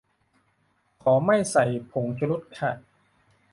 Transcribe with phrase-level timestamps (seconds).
[1.03, 2.71] ขอไม่ใส่ผงชูรสค่ะ